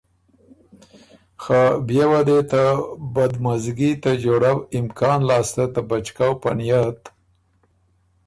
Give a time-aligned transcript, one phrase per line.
[1.41, 2.63] خه بيې وه دی ته
[3.13, 7.01] بدمزګی ته جوړؤ امکان لاسته ته بچکؤ په نئت